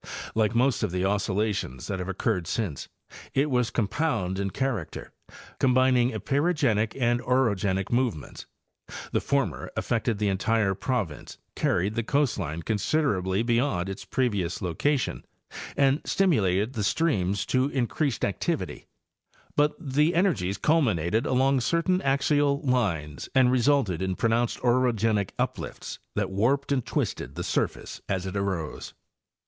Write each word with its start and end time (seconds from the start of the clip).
Like 0.33 0.55
most 0.55 0.81
of 0.81 0.89
the 0.89 1.05
oscillations 1.05 1.85
that_ 1.85 1.97
have 1.99 2.09
occurred 2.09 2.47
since, 2.47 2.89
it 3.35 3.51
was 3.51 3.69
compound 3.69 4.39
in 4.39 4.49
character, 4.49 5.13
combining 5.59 6.09
epeirogenic 6.09 6.99
and 6.99 7.21
orogenic 7.21 7.91
movements; 7.91 8.47
the 9.11 9.21
former 9.21 9.69
affected 9.77 10.17
the 10.17 10.27
entire 10.27 10.73
province, 10.73 11.37
carried 11.55 11.93
the 11.93 12.01
coast 12.01 12.39
line 12.39 12.63
considerably 12.63 13.43
beyond 13.43 13.89
its 13.89 14.03
previous 14.03 14.59
location 14.59 15.23
and 15.77 16.01
stimulated 16.03 16.73
the 16.73 16.83
streams 16.83 17.45
to 17.45 17.69
increased 17.69 18.25
ac 18.25 18.37
tivity; 18.39 18.85
but 19.55 19.75
the 19.79 20.15
energies 20.15 20.57
culminated 20.57 21.27
along 21.27 21.61
certain 21.61 22.01
axial 22.01 22.59
lines 22.63 23.29
and 23.35 23.51
resulted 23.51 24.01
in 24.01 24.15
pronounced 24.15 24.57
orogenic 24.61 25.29
uplifts 25.37 25.99
that 26.15 26.31
warped 26.31 26.71
and 26.71 26.87
twisted 26.87 27.35
the 27.35 27.43
surface 27.43 28.01
as 28.09 28.25
it 28.25 28.35
arose. 28.35 28.95